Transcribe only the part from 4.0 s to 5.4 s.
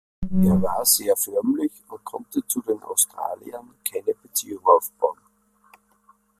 Beziehung aufbauen.